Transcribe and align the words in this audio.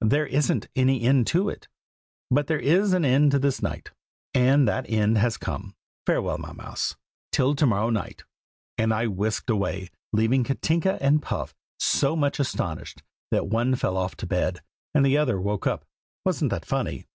"There 0.00 0.26
isn't 0.26 0.66
any 0.74 1.02
end 1.02 1.28
to 1.28 1.48
it. 1.48 1.68
But 2.28 2.48
there 2.48 2.58
is 2.58 2.92
an 2.92 3.04
end 3.04 3.30
to 3.30 3.38
this 3.38 3.62
night, 3.62 3.92
and 4.34 4.66
that 4.66 4.84
end 4.90 5.16
has 5.18 5.36
come. 5.36 5.76
Farewell, 6.06 6.38
my 6.38 6.52
mouse, 6.52 6.96
till 7.30 7.54
to 7.54 7.66
morrow 7.66 7.88
night." 7.90 8.24
And 8.76 8.92
I 8.92 9.06
whisked 9.06 9.48
away, 9.48 9.90
leaving 10.12 10.42
Katinka 10.42 11.00
and 11.00 11.22
Puff 11.22 11.54
so 11.78 12.16
much 12.16 12.40
astonished 12.40 13.04
that 13.30 13.46
one 13.46 13.76
fell 13.76 13.96
off 13.96 14.16
the 14.16 14.26
bed, 14.26 14.60
and 14.92 15.06
the 15.06 15.16
other 15.16 15.40
woke 15.40 15.68
up. 15.68 15.84
Wasn't 16.24 16.50
that 16.50 16.64
funny? 16.66 17.06